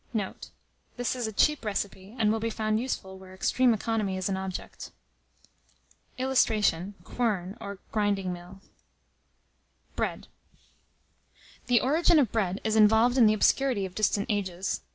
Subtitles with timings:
[0.15, 0.49] Note.
[0.97, 4.35] This is a cheap recipe, and will be found useful where extreme economy is an
[4.35, 4.89] object.
[6.17, 8.61] [Illustration: QUERN, or GRINDING MILL.]
[9.95, 10.25] BREAD.
[11.67, 14.81] The origin of bread is involved in the obscurity of distant ages.